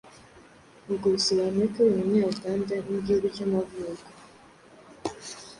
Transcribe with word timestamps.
ubwo 0.91 1.07
bisobanuye 1.15 1.65
ko 1.73 1.77
ari 1.83 1.91
umunya-Uganda 1.93 2.73
nk’igihugu 2.83 3.27
cy’amavuko; 3.35 4.07